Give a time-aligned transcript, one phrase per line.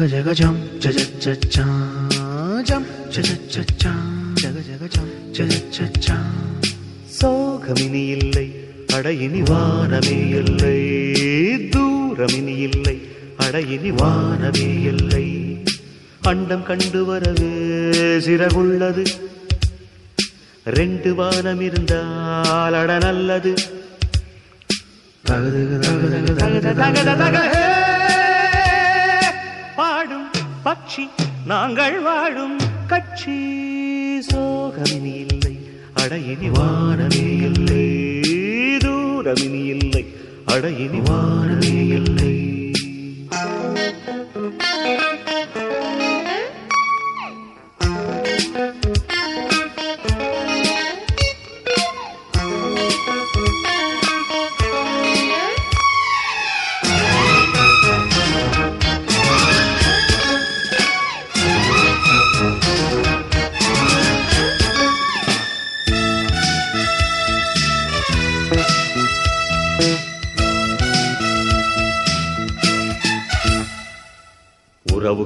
[0.00, 1.36] cha cha
[3.78, 3.92] cha,
[4.34, 6.16] jaga jaga jump, cha cha cha cha.
[7.20, 8.54] சோகமினி இல்லை
[8.92, 10.80] அடையினி வானமே இல்லை.
[11.70, 15.58] தூரமினி இல்லை அடையினி வானமே இல்லை.
[16.22, 17.46] அண்டம் கண்டு வரவே
[18.18, 19.06] சிறகுள்ளது.
[20.64, 23.54] ரெண்டு வானம் இருந்தால் அட நல்லது.
[25.26, 27.59] தகதக தகதக தகதக தகதக.
[30.90, 31.04] ஆட்சி
[31.46, 32.56] நாங்கள் வாழும்
[32.86, 33.34] கட்சி.
[34.28, 35.54] சோகமினி இல்லை
[36.00, 37.86] அடையினி வானமே இல்லை.
[38.84, 40.02] தூரமினி இல்லை
[40.46, 42.34] அடையினி வானமே இல்லை.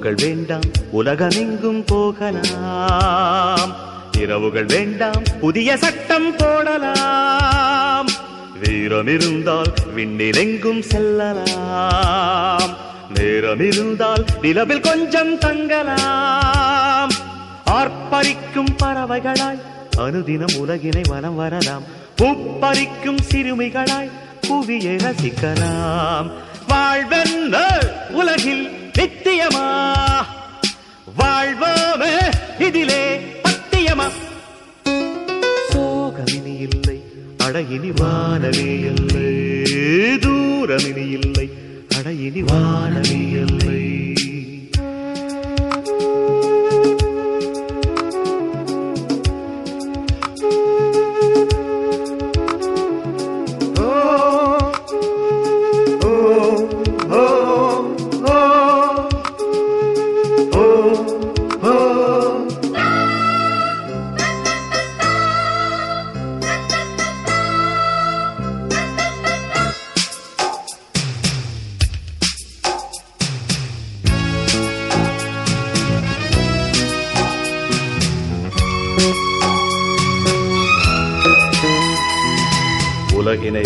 [0.05, 3.75] இரவுகள் வேண்டாம் உலகமெங்கும் போகலாம்.
[4.19, 8.09] இரவுகள் வேண்டாம் புதிய சட்டம் போடலாம்.
[8.63, 12.71] வீரம் இருந்தால் விண்ணிலெங்கும் செல்லலாம்.
[13.15, 17.11] நேரம் இருந்தால் நிலவில் கொஞ்சம் தங்கலாம்.
[17.71, 19.61] ஆர்ப்பரிக்கும் பறவைகளாய்
[19.97, 21.83] அனுதினம் உலகினை வனம் வரலாம்.
[22.17, 24.11] பூப்பறிக்கும் சிறுமிகளாய்
[24.49, 26.31] புவியை ரசிக்கலாம்.
[26.69, 27.57] வாழ்வென்ன
[28.11, 29.67] உலகில் நித்தியமா?
[31.19, 34.11] வாழ்வோமே இதிலே பத்தியமா?
[35.73, 37.03] சோகமினி இல்லை
[37.39, 39.33] அடையினி வானமே இல்லை.
[40.19, 41.51] தூரமினி இல்லை
[41.99, 44.14] அடையினி வானமே இல்லை.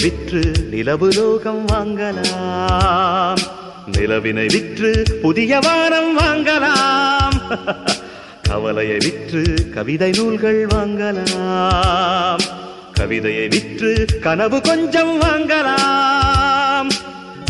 [0.09, 3.37] விற்று நிலவு லோகம் வாங்கலாம்.
[3.99, 7.59] நிலவினை விற்று புதிய வாரம் வாங்கலாம்.
[8.43, 12.39] கவலையை விற்று கவிதை நூல்கள் வாங்கலாம்.
[12.93, 16.89] கவிதையை விற்று கனவு கொஞ்சம் வாங்கலாம்.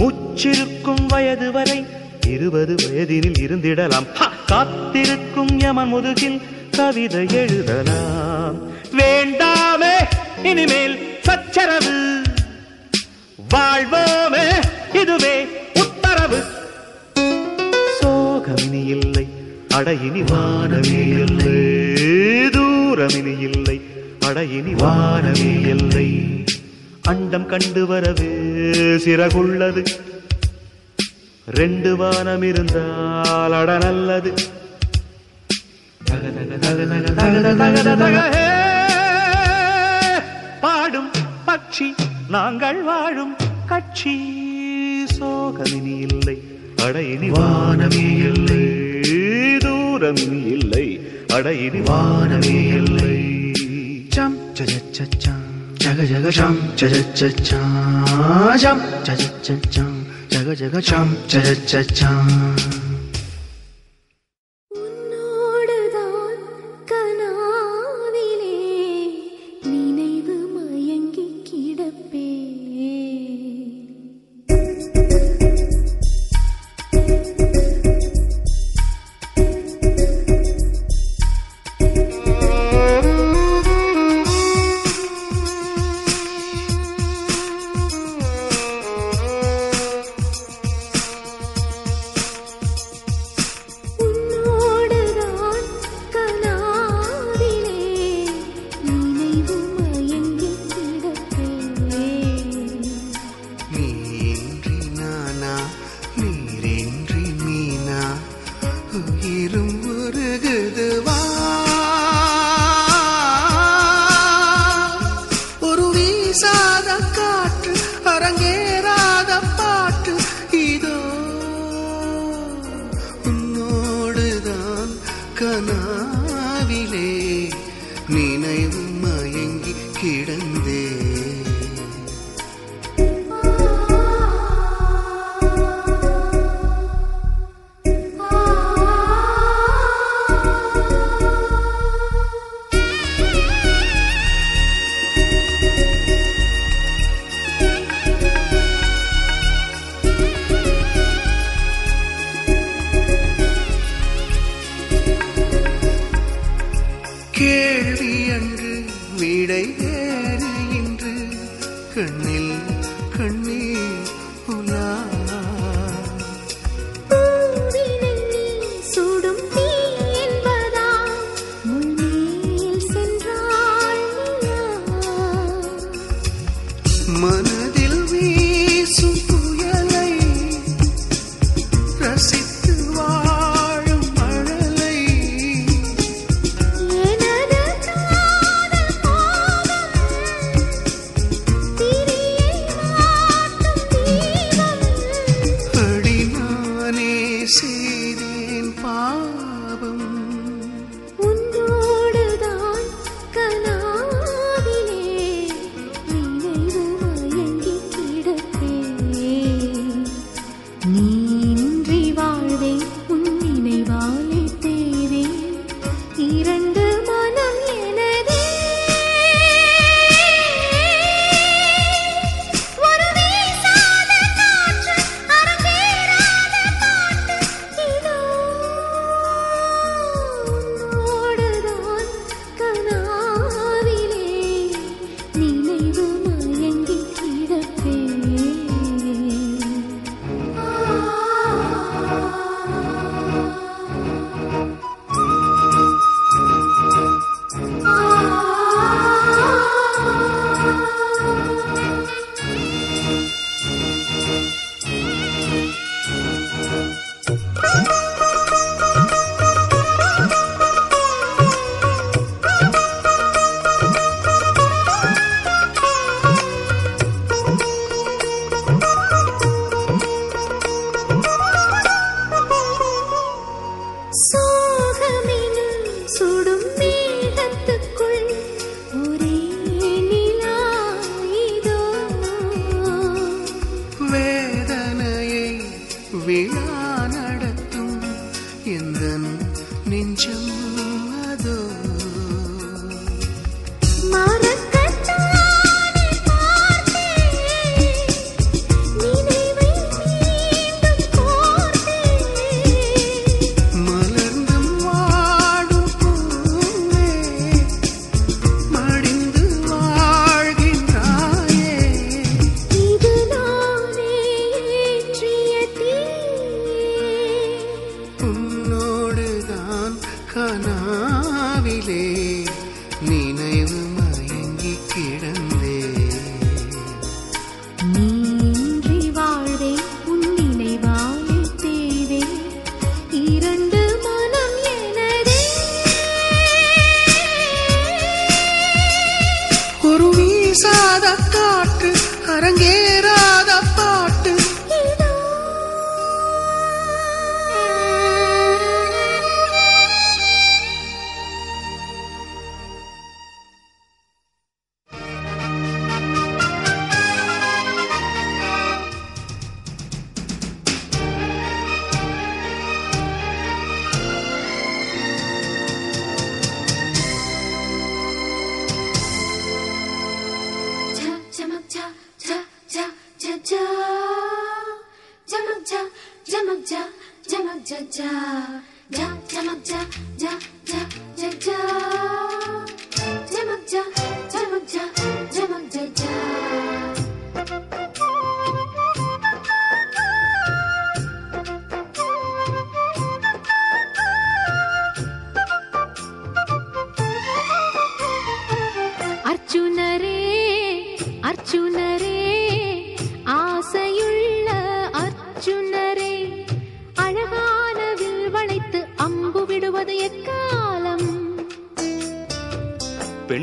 [0.01, 1.87] முச்சிருக்கும் வயது வரை
[2.27, 4.07] இருபது வயதினில் இருந்திடலாம்.
[4.47, 6.41] காத்திருக்கும் யமன் முதுகில்
[6.71, 8.55] கவிதை எழுதலாம்.
[8.97, 9.95] வேண்டாமே
[10.43, 12.18] இனிமேல் சச்சரவு.
[13.49, 14.47] வாழ்வோமே
[15.01, 15.35] இதுவே
[15.83, 16.41] உத்தரவு
[17.99, 19.27] சோகமினி இல்லை
[19.77, 21.61] அடையினி வானமே இல்லை
[22.57, 23.79] தூரமினி இல்லை
[24.29, 26.09] அடையினி வானமே இல்லை
[27.09, 28.33] அண்டம் கண்டு வரவே
[29.05, 29.83] சிறகுள்ளது
[31.49, 34.33] ரெண்டு வானம் இருந்தால் அட நல்லது
[36.01, 38.57] தக தக தக தக தக தக தக
[41.49, 41.89] பட்சி
[42.31, 43.35] நாங்கள் வாழும்
[43.67, 44.15] கட்சி
[45.15, 46.37] சோகமினி இல்லை
[46.85, 48.65] அடையினி வானமே இல்லை
[49.65, 50.87] தூரமினி இல்லை
[51.37, 53.17] அடையினி வானமே இல்லை
[54.17, 55.45] சம் சஜச்சம்
[55.85, 57.75] ஜக ஜக சம் சஜச்சம்
[58.65, 59.97] சம் சஜச்சம்
[60.35, 62.33] ஜக ஜக சம் சஜச்சம்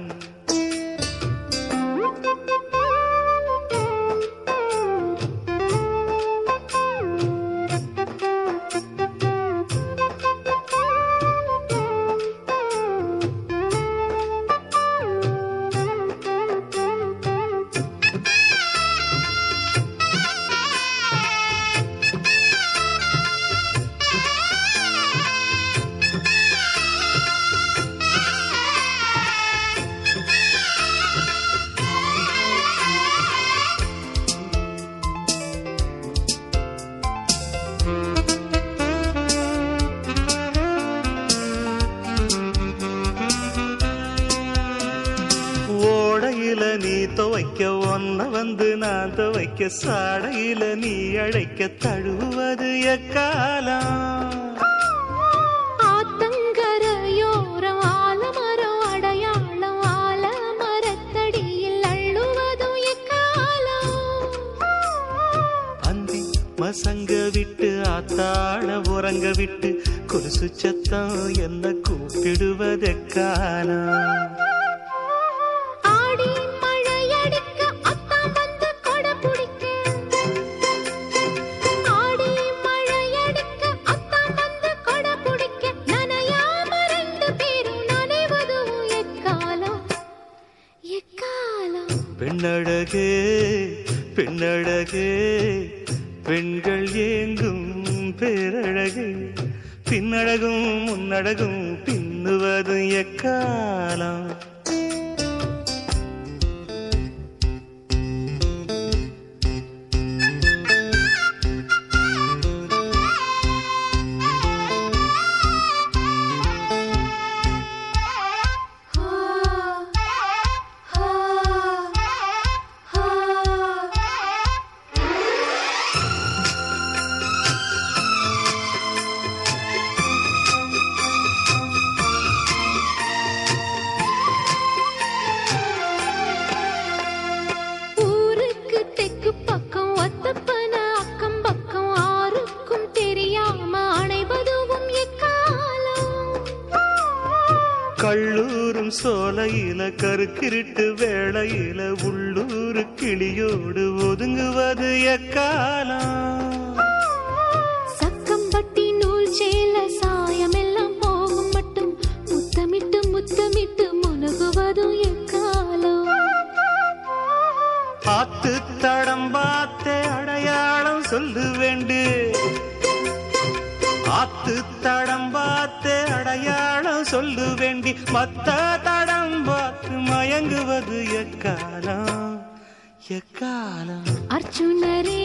[184.47, 185.23] அர்ச்சுனரே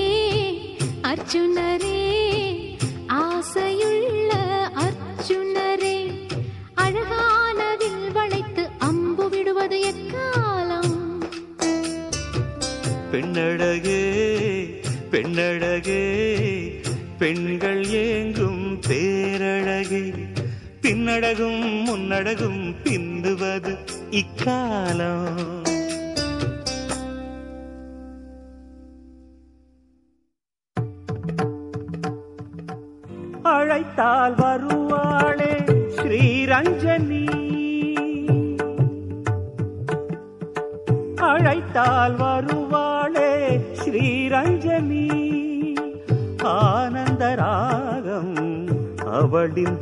[1.10, 1.98] அர்ச்சுனரே
[3.08, 4.32] ஆசையுள்ள
[4.84, 5.98] அர்ச்சுனரே
[6.76, 10.98] அழகானதில் வளைத்து அம்பு விடுவது எக்காலம்?
[13.12, 14.02] பெண்ணழகே
[15.12, 16.04] பெண்ணழகே
[17.18, 20.04] பெண்கள் ஏங்கும் பேரழகே
[20.82, 23.76] பின்னடகும் முன்னடகும் பிந்துவது
[24.12, 25.61] இக்காலம்.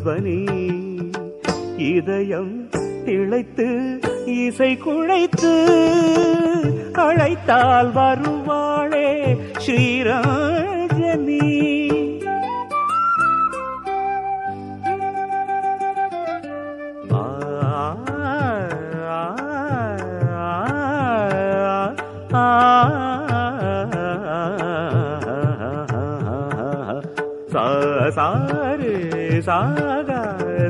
[0.09, 0.37] பனி
[1.87, 2.53] இதயம்
[3.05, 3.67] திளைத்து
[4.35, 5.51] இசை குழைத்து
[6.99, 8.38] அழைத்தால் வரும்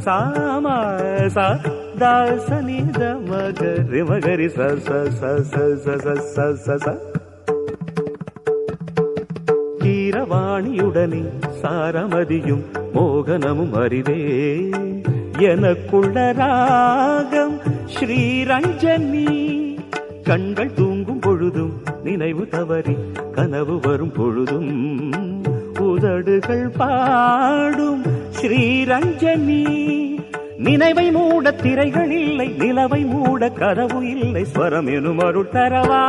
[0.06, 0.66] சாம
[1.36, 1.46] ச
[2.00, 6.96] தாசனி த மகரி மகரி ச ச ச ச ச ச ச ச ச
[9.84, 11.24] கீரவாணியுடனே
[11.62, 14.20] சாரமதியும் மோகனமும் அறிவே
[15.50, 17.58] எனக்குள்ள ராகம்
[17.96, 19.28] ஸ்ரீரஞ்சனி.
[20.24, 21.72] கண்கள் தூங்கும் பொழுதும்
[22.04, 22.96] நினைவு தவறி
[23.32, 24.72] கனவு வரும் பொழுதும்
[25.80, 28.04] உதடுகள் பாடும்
[28.39, 29.62] ஸ்ரீரஞ்சனி
[30.65, 36.04] நினைவை மூட திரைகள் இல்லை நிலவை மூட கதவு இல்லை ஸ்வரம் எனும் அருள் தரவா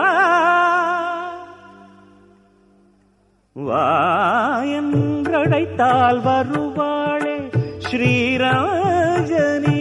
[4.82, 7.34] வாயன்றடைத்தால் வருவாளே
[7.86, 9.78] ஸ்ரீராஜனி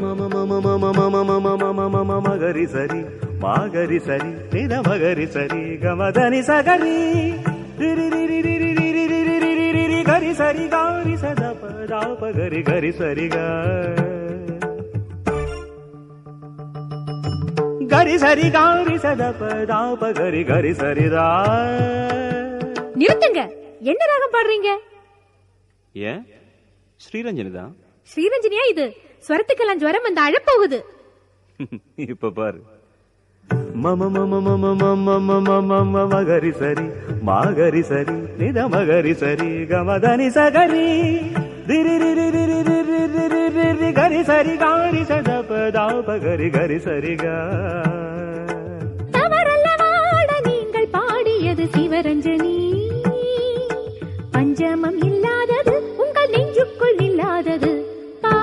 [0.00, 3.00] மம மம மம மம மம மம மம மகரி சரி
[3.40, 6.96] மாகரி சரி நித மகரி சரி கமதனி சகரி
[10.08, 13.26] கரி சரி காரி சதப தாப கரி கரி சரி
[17.92, 21.26] கரி சரி காரி சதப தாப கரி கரி சரிதா
[22.96, 23.40] நிறுத்துங்க.
[23.82, 24.70] என்ன ராகம் பாடுறீங்க?
[25.94, 26.22] ஏன்?
[27.00, 27.72] ஸ்ரீரஞ்சனி தான்
[28.08, 28.86] ஸ்ரீரஞ்சனியா இது?
[29.24, 30.78] ஸ்வரத்துக்கெல்லாம் ஜுவரம் வந்து அழப்போகுது.
[32.06, 32.58] இப்ப பாரு.
[33.50, 36.86] మమ మమ మమ మమ మమ మమ మగరి సరి
[37.22, 40.88] మాగరి సరి నిద మగరి సరి గమదని సగరి
[43.98, 47.36] గరి సరి గారి సద పదా పగరి గరి సరిగా
[50.48, 52.54] நீங்கள் பாடியது சிவரஞ்சனி
[54.32, 57.72] பஞ்சமம் இல்லாதது உங்கள் நெஞ்சுக்குள் இல்லாதது
[58.22, 58.34] பா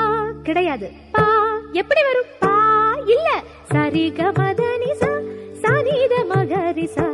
[0.43, 1.25] கிடையாது பா
[1.73, 2.53] எப்படி வரும் பா
[3.07, 3.29] இல்ல
[3.75, 5.19] சரிக மதனிசா
[5.51, 7.07] சனித மகரிசா.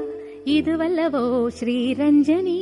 [0.45, 2.59] இதுவல்லவோ ஸ்ரீரஞ்சனி.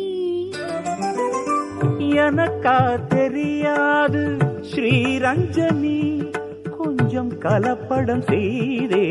[1.97, 4.37] எனக்கா தெரியாது
[4.71, 6.31] ஸ்ரீரஞ்சனி.
[6.77, 9.07] கொஞ்சம் கலப்படம் செய்தே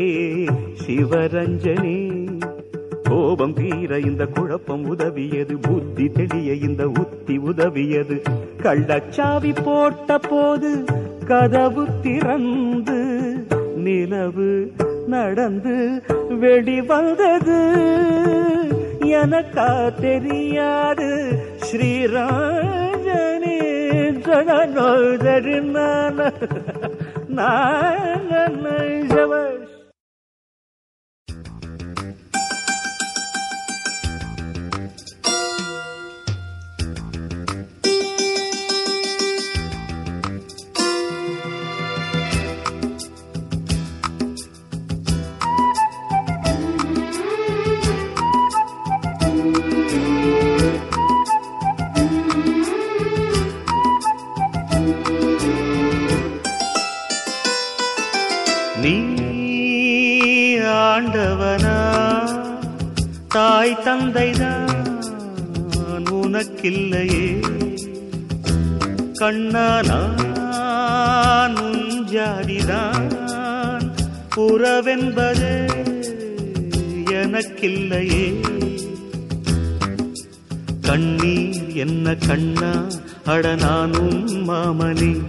[0.85, 2.27] சிவரஞ்சனி.
[3.03, 8.21] கோபம் தீர இந்த குழப்பம் உதவியது புத்தி தெளிய இந்த உத்தி உதவியது.
[8.63, 10.83] கள்ளச்சாவி போட்ட போது
[11.25, 12.97] கதவு திறந்து
[13.89, 14.49] நிலவு
[15.07, 15.77] நடந்து
[16.39, 17.59] வெளிவந்தது
[19.19, 19.69] எனக்கா
[20.01, 21.09] தெரியாது
[21.65, 23.57] ஸ்ரீராஜனே.
[24.27, 26.29] ஜனநோதரி நான
[63.69, 64.87] தாய் தந்தைதான்
[66.11, 67.43] உனக்கில்லையே.
[69.13, 73.09] கண்ணானான் உன் ஜாதிதான்
[74.35, 75.69] உறவென்பது
[77.05, 78.39] எனக்கில்லையே.
[80.81, 82.87] கண்ணீர் என்ன கண்ணா?
[83.25, 85.21] அட நானும் மாமனே.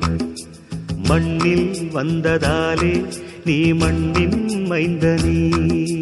[1.09, 3.05] மண்ணில் வந்ததாலே
[3.45, 6.00] நீ மண்ணின் மைந்தனே.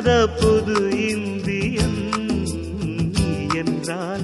[0.00, 2.02] அத புது இந்தியன்
[3.54, 4.22] என்றால்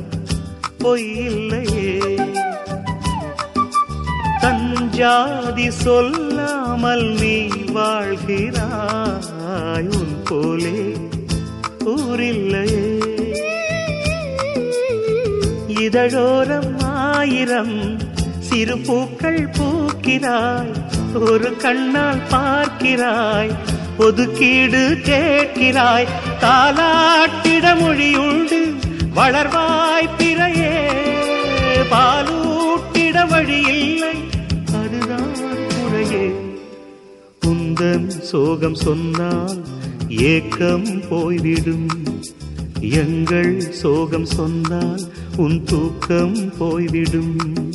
[0.79, 2.17] பொய்யில்லையே.
[4.41, 10.97] தஞ்சாதி சொல்லாமல் நீ வாழ்கிறாய் உன் போலே
[11.85, 13.13] ஊரில்லையே.
[15.85, 17.99] இதழோரம் ஆயிரம்
[18.41, 20.73] சிறு பூக்கள் பூக்கிறாய்
[21.15, 23.57] ஒரு கண்ணால் பார்க்கிறாய்
[23.99, 26.09] ஒதுக்கீடு கேட்கிறாய்
[26.41, 28.75] தாலாட்டிட மொழியுண்டு
[29.15, 30.75] வளர்வாய் பிறையே.
[31.91, 34.15] பாலூட்டிட வழி இல்லை
[34.75, 35.33] அதுதான்
[35.69, 36.33] குறையே.
[37.47, 39.65] குந்தன் சோகம் சொன்னால்
[40.09, 41.89] ஏக்கம் போய்விடும்.
[42.81, 45.01] எங்கள் சோகம் சொன்னால்
[45.37, 47.66] உன் தூக்கம் போய்விடும்.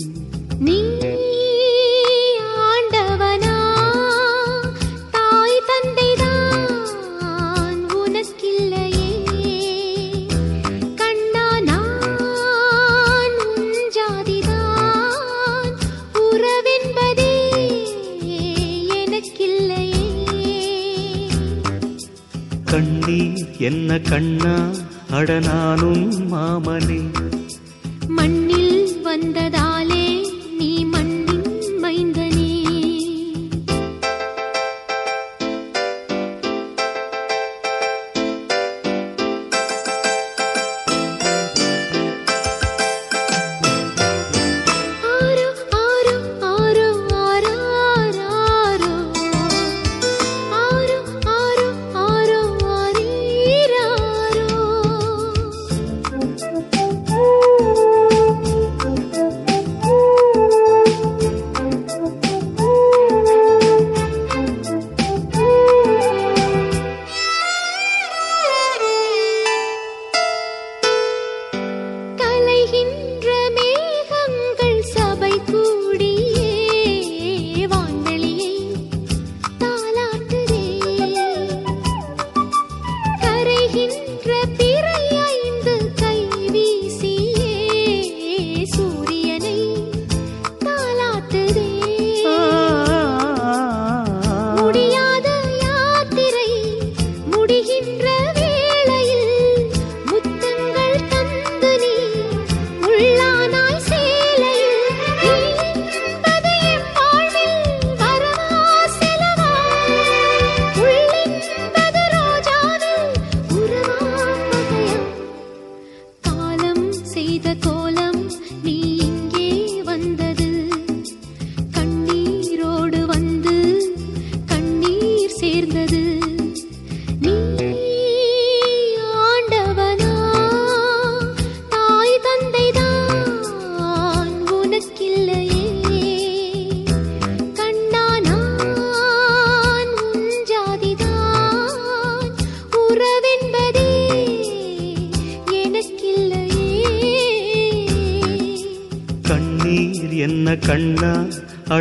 [23.91, 24.69] என்ன கண்ணா?
[25.11, 26.99] அடனானும் மாமனே.
[28.07, 30.00] மண்ணில் வந்ததாலே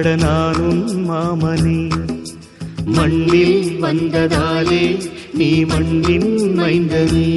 [0.00, 1.90] ஆட நானும் மாமனே.
[2.84, 5.00] மண்ணில் வந்ததாலே
[5.34, 7.28] நீ மண்ணின் மைந்தனே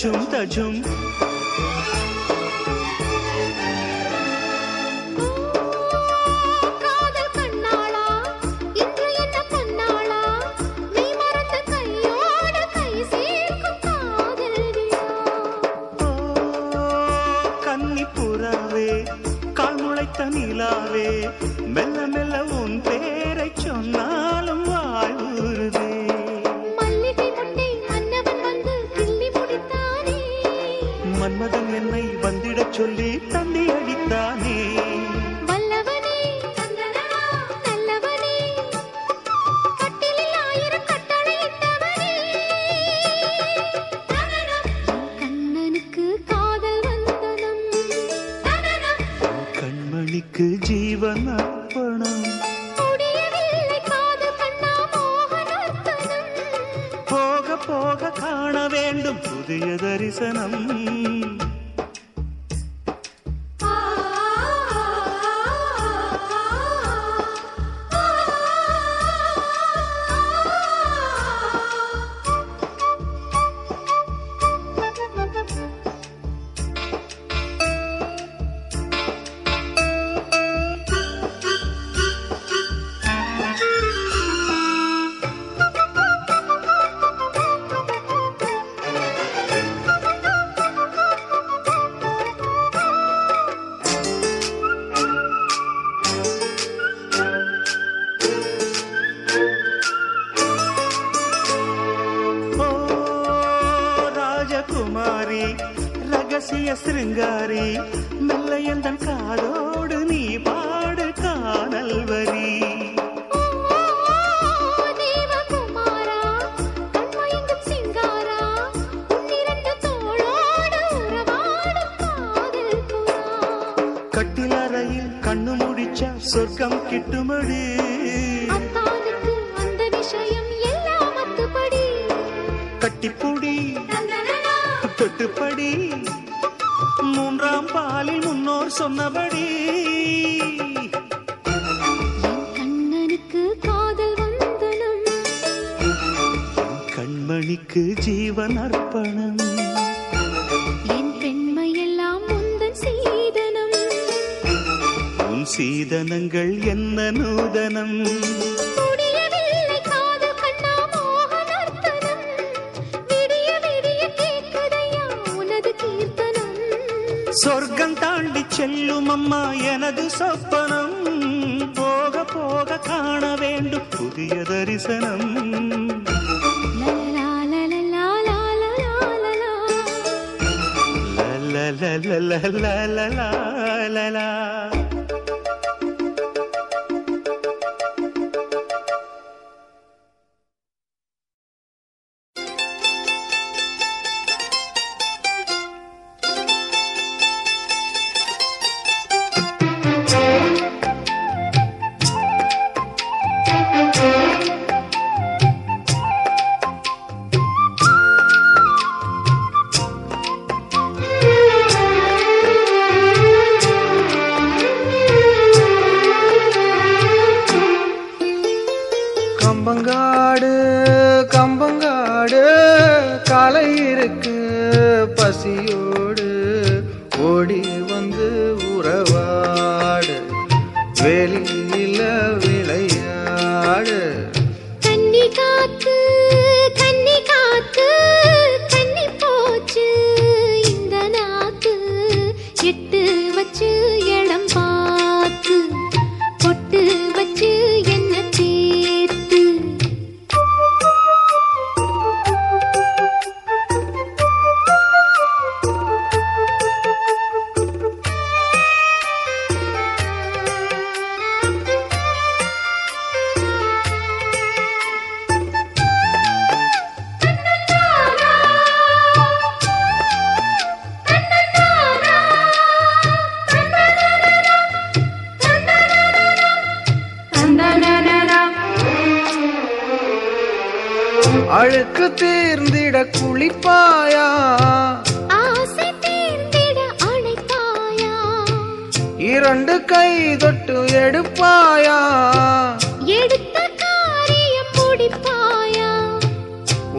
[0.00, 0.82] 穷的穷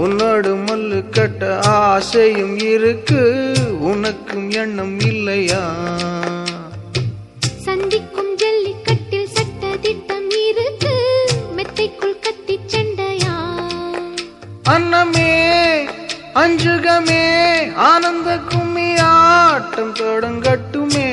[0.02, 3.54] உன்னோடு மல்லு கட்ட ஆசையும் இருக்கு.
[3.80, 5.64] உனக்கும் எண்ணம் இல்லையா?
[7.44, 10.96] சந்திக்கும் ஜல்லிக்கட்டில் சட்ட திட்டம் இருக்கு.
[11.58, 13.36] மெத்தைக்குள் கத்தி சண்டையா?
[14.64, 15.32] அன்னமே
[16.34, 17.24] அஞ்சுகமே
[17.76, 21.10] ஆனந்த கும்மி ஆட்டம் தொடங்கட்டுமே.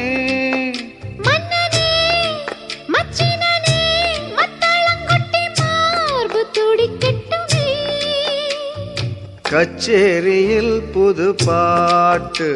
[9.51, 12.49] கச்சேரியில் புது பாட்டு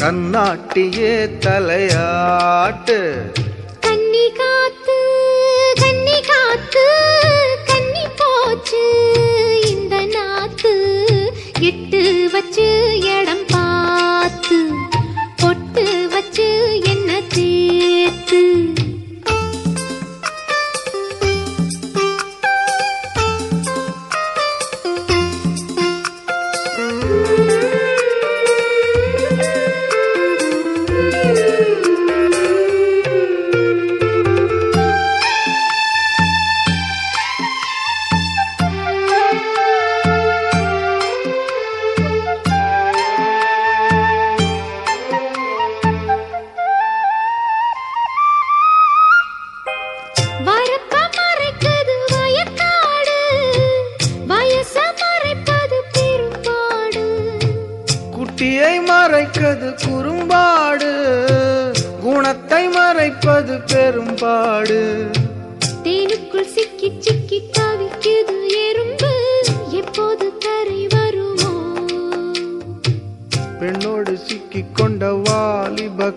[0.00, 2.98] கண்ணாட்டியே தலையாட்டு.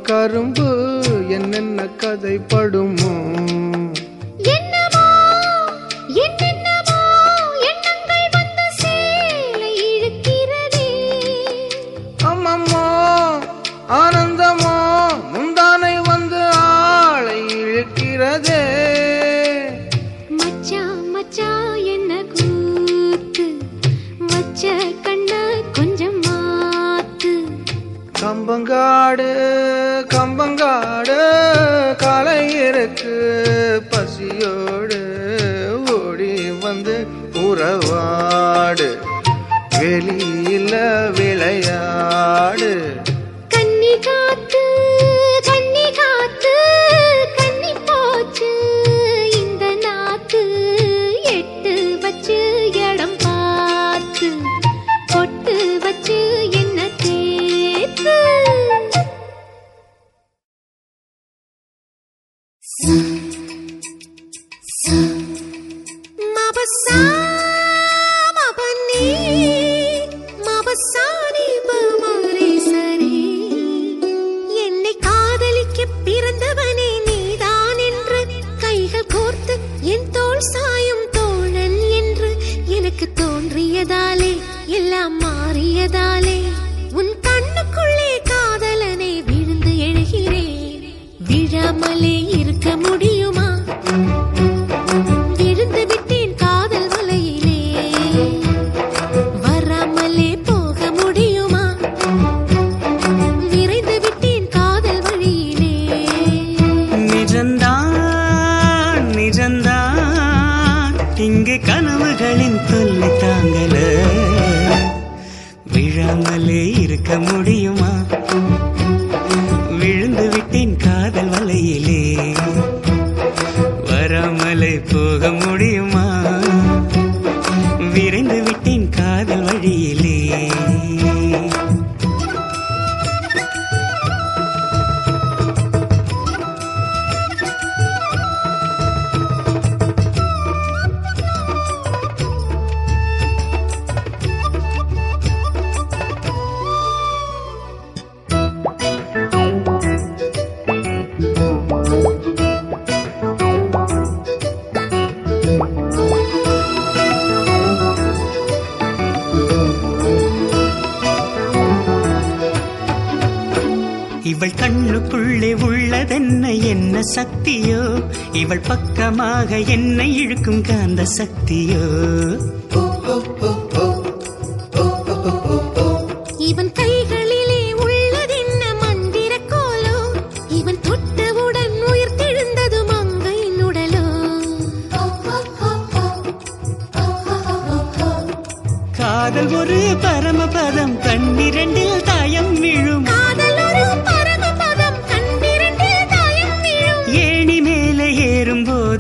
[0.10, 0.68] கரும்பு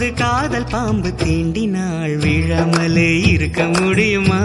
[0.07, 4.41] வந்து காதல் பாம்பு தீண்டினால் விழாமலே இருக்க முடியுமா?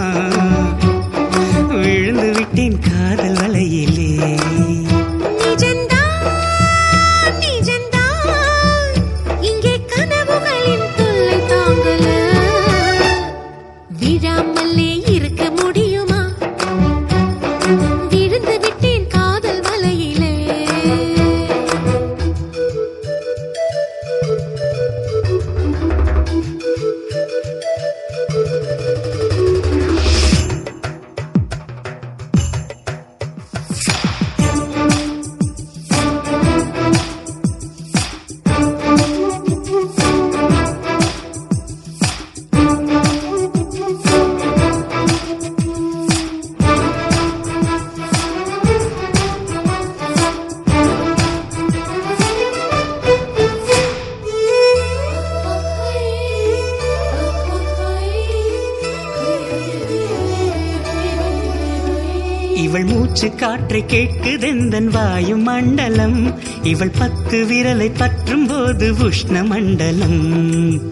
[63.88, 66.34] கேட்குதெந்தன் வாயு மண்டலம்.
[66.62, 70.91] இவள் பத்து விரலை பற்றும் போது உஷ்ண மண்டலம்.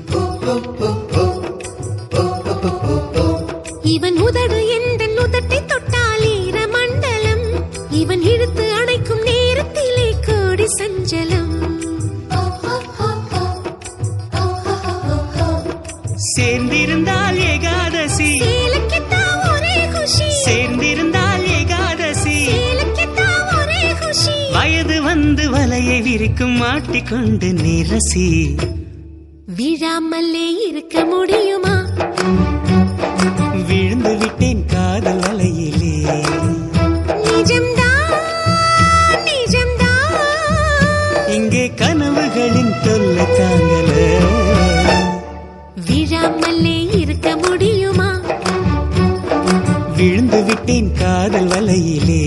[28.12, 28.28] பேசி
[29.56, 31.74] விழாமலே இருக்க முடியுமா?
[33.68, 35.92] விழுந்து விட்டேன் காதல் அலையிலே.
[41.28, 43.92] இங்கே கனவுகளின் தொல்லை தாங்கல.
[45.86, 48.10] விழாமலே இருக்க முடியுமா?
[49.96, 52.22] விழுந்து விட்டேன் காதல் வலையிலே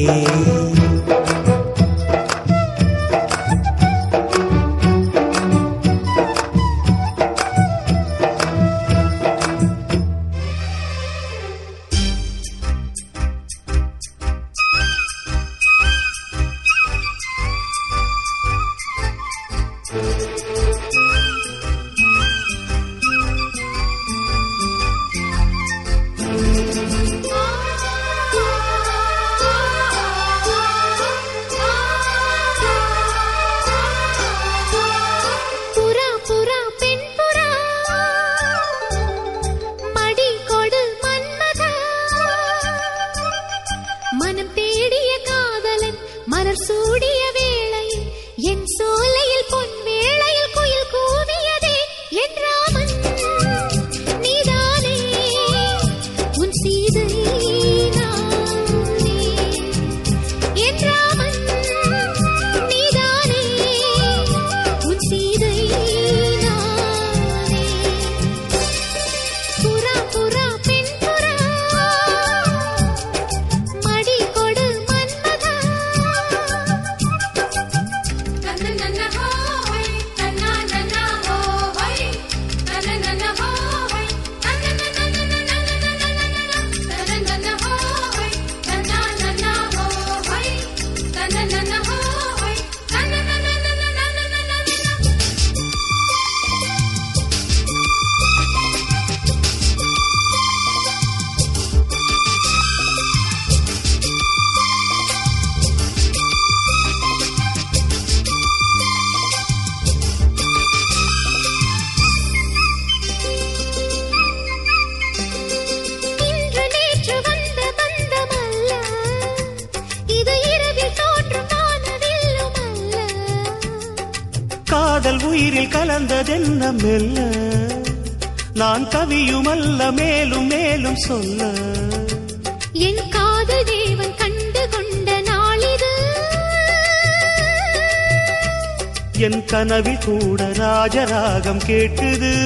[140.06, 142.43] கூட ராஜராகம் கேட்குது.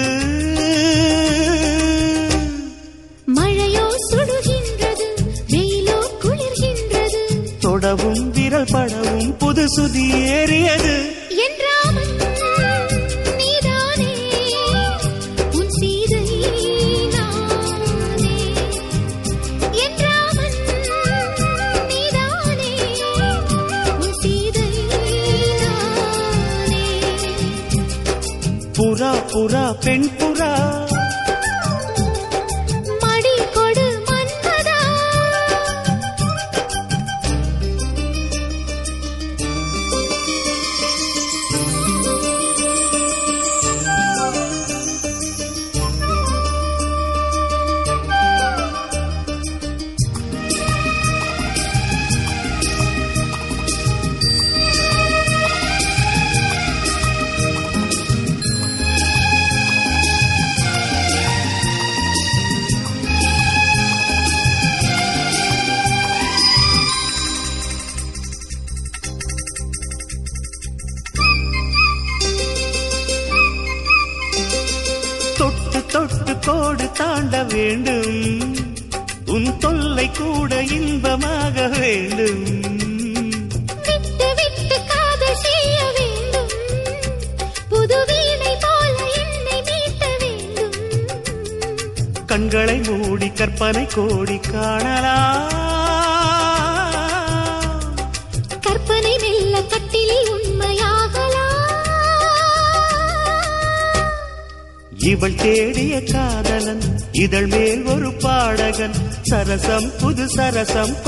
[110.57, 111.06] புது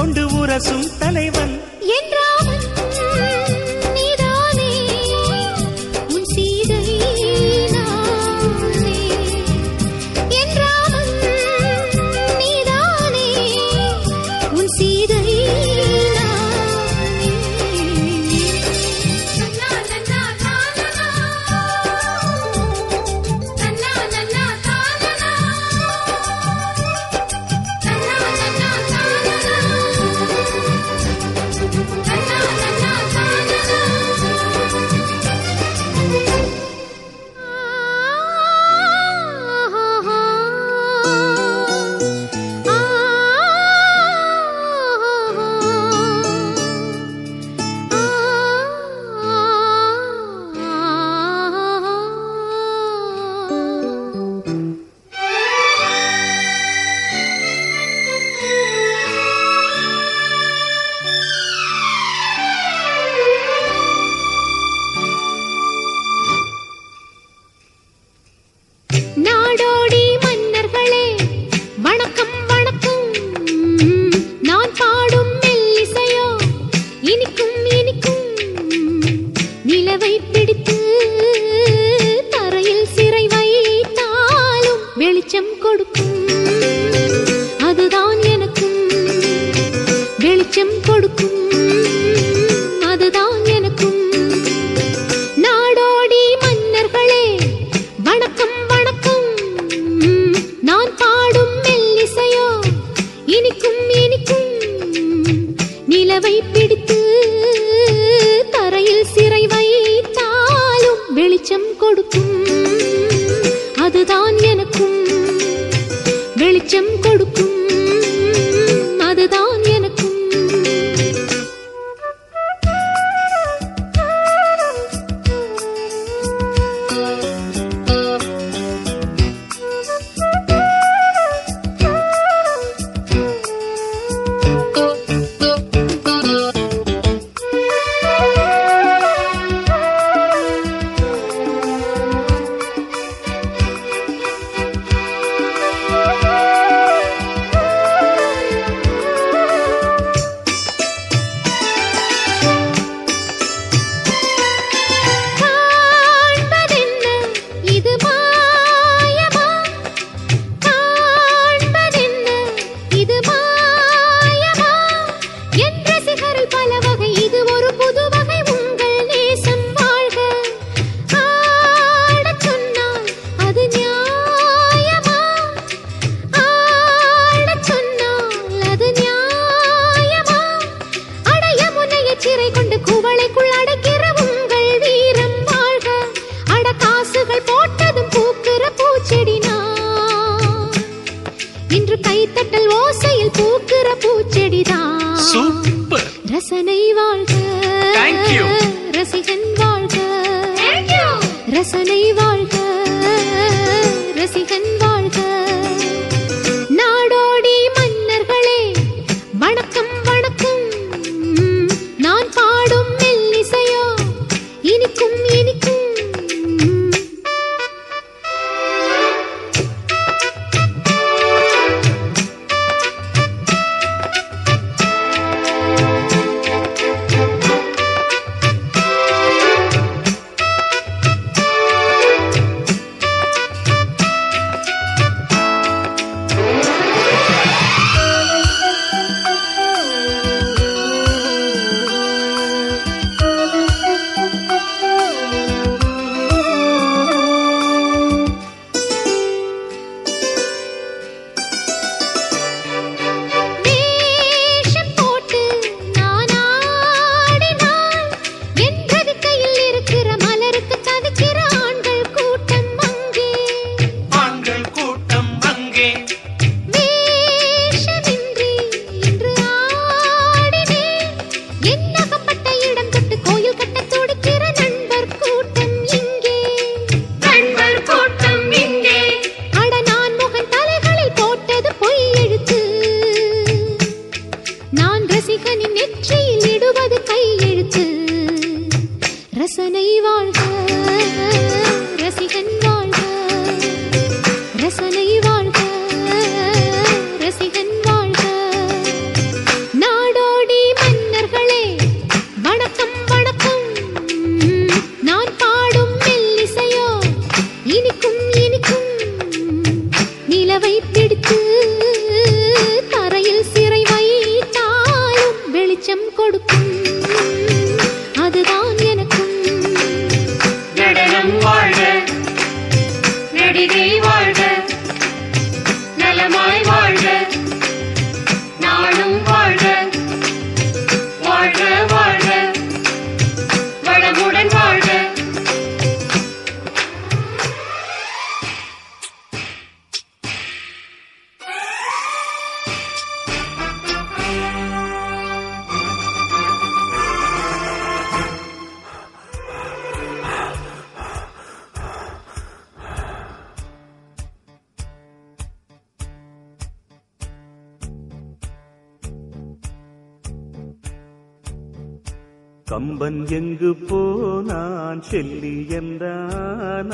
[362.89, 366.93] கம்பன் எங்கு போனான் செல்லி என்றான்.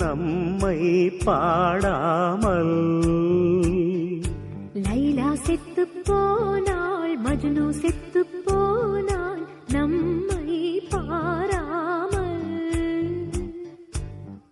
[0.00, 0.78] நம்மை
[1.24, 2.78] பாடாமல்.
[4.86, 12.48] லைலா செத்து போனாள் மஜ்னு செத்து போனாள் நம்மை பாராமல்.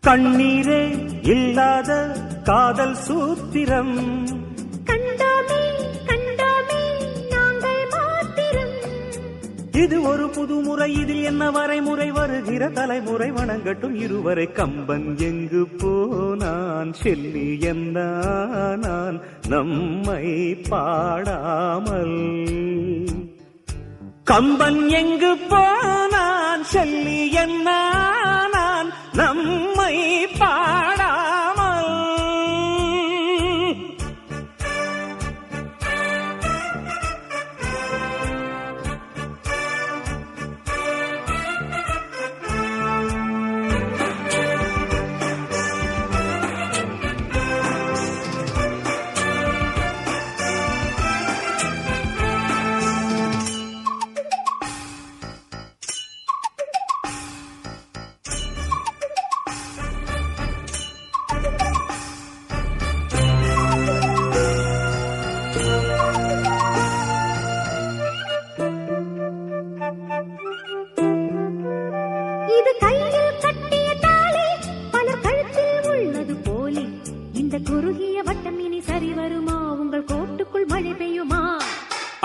[0.06, 0.84] கண்ணீரே
[1.22, 1.90] இல்லாத
[2.44, 3.96] காதல் சூத்திரம்.
[9.84, 13.32] இது ஒரு புதுமுறை இதில் என்ன வரைமுறை வருகிற தலைமுறை?
[13.32, 16.92] வணங்கட்டும் இருவரை கம்பன் எங்கு போனான்?
[16.92, 17.58] செல்லி
[18.76, 22.18] நான் நம்மை பாடாமல்.
[24.24, 26.64] கம்பன் எங்கு போனான்?
[26.64, 27.28] செல்லி
[28.52, 30.93] நான் நம்மை பாட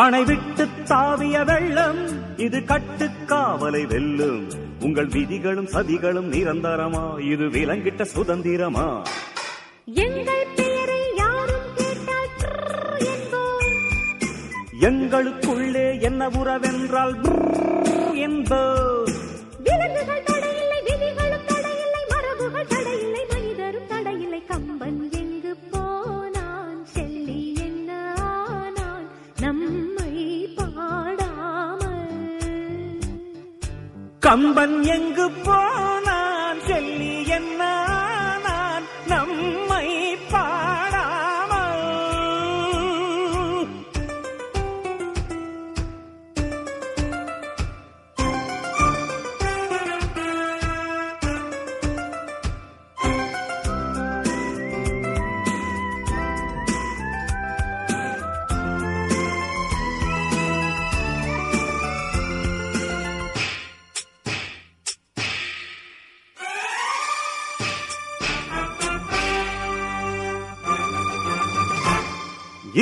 [0.09, 4.47] அணை விட்டு தாவிய வெள்ளம் இது கட்டுக்காவலை வெல்லும்.
[4.81, 9.03] உங்கள் விதிகளும் சதிகளும் நிரந்தரமா இது விலங்கிட்ட சுதந்திரமா?
[9.85, 11.67] எங்கள் பெயரை யாரும்
[14.79, 17.15] எங்களுக்குள்ளே என்ன உறவென்றால்
[18.15, 18.98] என்போம்.
[34.29, 35.23] கம்பன் எங்கு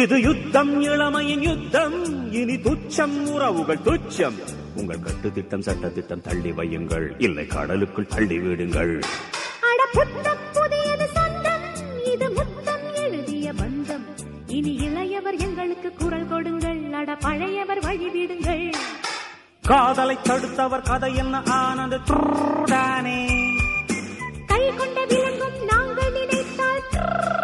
[0.08, 2.32] இது யுத்தம் இளமையின் யுத்தம்.
[2.32, 4.38] இனி துச்சம் உறவுகள் துச்சம்.
[4.76, 7.06] உங்கள் கட்டு திட்டம் சட்ட திட்டம் தள்ளி வையுங்கள்.
[7.18, 9.04] இல்லை கடலுக்குள் தள்ளி விடுங்கள்.
[14.48, 16.94] இனி இளையவர் எங்களுக்கு குரல் கொடுங்கள்.
[16.94, 18.74] அட பழையவர் வழிவிடுங்கள்.
[19.62, 21.42] காதலை தடுத்தவர் கதை என்ன?
[21.46, 23.20] ஆனது ட்ரூடானே
[24.48, 27.37] கை கொண்ட விலங்கும் நாங்கள் நினைத்தால்.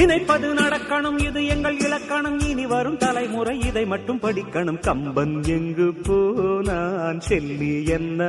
[0.00, 2.36] நினைப்பது நடக்கணும் இது எங்கள் இலக்கணம்.
[2.48, 4.78] இனி வரும் தலைமுறை இதை மட்டும் படிக்கணும்.
[4.86, 8.20] கம்பன் எங்கு போனான் செல்லி என்ன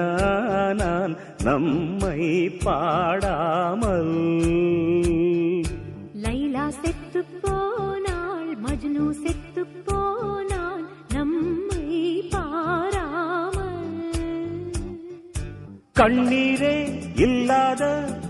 [0.82, 1.14] நான்
[1.44, 2.24] நம்மை
[2.66, 4.12] பாடாமல்.
[6.24, 11.88] லைலா செத்து போனாள் மஜ்னு செத்து போனான் நம்மை
[12.36, 13.96] பாராமல்.
[16.02, 16.78] கண்ணீரே
[17.28, 17.82] இல்லாத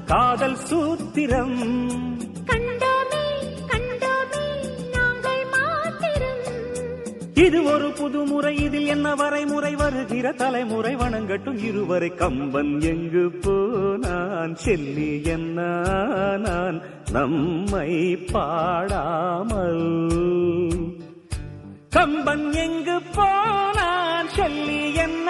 [0.06, 1.60] காதல் சூத்திரம்.
[7.46, 10.96] இது ஒரு புதுமுறை இதில் என்ன வரைமுறை வருகிற தலைமுறை.
[10.96, 14.56] வணங்கட்டும் இருவரை கம்பன் எங்கு போனான்?
[14.56, 15.62] செல்லி என்ன
[16.38, 16.82] நான்?
[17.12, 19.82] நம்மை பாடாமல்.
[21.89, 24.28] கம்பன் எங்கு போனான்?
[24.28, 25.30] செல்லி என்ன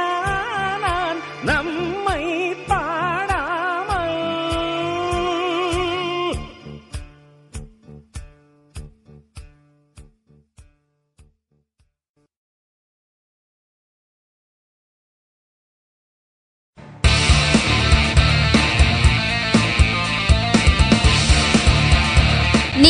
[0.81, 1.17] நான்?
[1.43, 2.10] நம்மை